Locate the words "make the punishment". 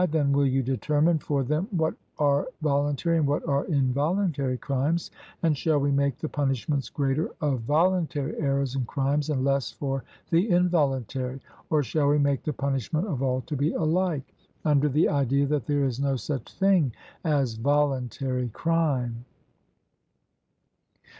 12.17-13.05